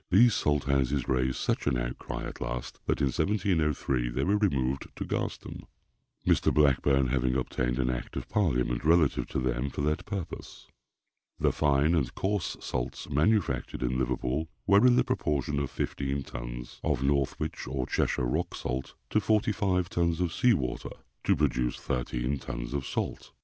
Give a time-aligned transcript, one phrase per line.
[0.09, 4.87] These Salt houses raised such an outcry at last that in 1703 they were removed
[4.95, 5.67] to Garston,
[6.25, 6.51] Mr.
[6.51, 10.65] Blackburne having obtained an act of Parliament relative to them for that purpose.
[11.39, 16.79] The fine and coarse salts manufactured in Liverpool were in the proportion of fifteen tons
[16.83, 20.89] of Northwich or Cheshire rock salt to forty five tons of seawater,
[21.25, 23.33] to produce thirteen tons of salt.